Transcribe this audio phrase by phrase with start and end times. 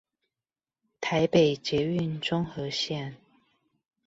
[0.99, 3.17] 台北捷運中和線